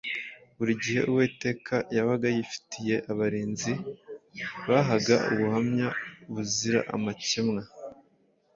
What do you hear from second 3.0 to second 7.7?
abarinzi bahaga ubuhamya buzira amakemwa